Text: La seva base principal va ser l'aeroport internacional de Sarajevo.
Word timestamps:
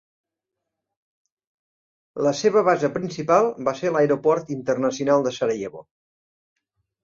La 2.29 2.33
seva 2.41 2.65
base 2.69 2.91
principal 2.97 3.53
va 3.69 3.77
ser 3.83 3.95
l'aeroport 3.95 4.53
internacional 4.59 5.31
de 5.33 5.39
Sarajevo. 5.41 5.89